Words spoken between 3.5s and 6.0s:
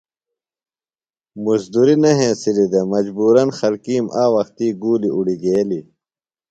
خلکِیم آ وختی گُولیۡ اُڑگیلیۡ۔